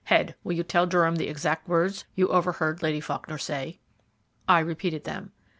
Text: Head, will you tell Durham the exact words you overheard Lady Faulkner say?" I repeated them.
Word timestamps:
Head, 0.05 0.33
will 0.43 0.53
you 0.53 0.63
tell 0.63 0.87
Durham 0.87 1.17
the 1.17 1.27
exact 1.27 1.67
words 1.67 2.05
you 2.15 2.27
overheard 2.29 2.81
Lady 2.81 2.99
Faulkner 2.99 3.37
say?" 3.37 3.77
I 4.47 4.57
repeated 4.57 5.03
them. 5.03 5.31